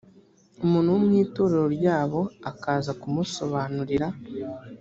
[0.65, 4.07] umuntu wo mu itorero ryabo akaza kumusobanurira